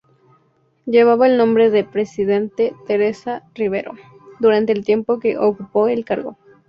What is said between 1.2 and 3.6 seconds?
el nombre de presidenta Teresa